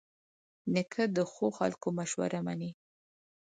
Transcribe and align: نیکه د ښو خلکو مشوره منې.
نیکه 0.73 1.03
د 1.15 1.17
ښو 1.31 1.47
خلکو 1.57 1.87
مشوره 1.97 2.39
منې. 2.45 2.71